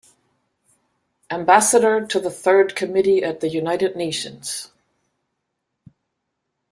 Ambassador 1.29 2.07
to 2.07 2.19
the 2.19 2.31
Third 2.31 2.75
Committee 2.75 3.23
at 3.23 3.39
the 3.39 3.49
United 3.49 3.95
Nations. 3.95 4.71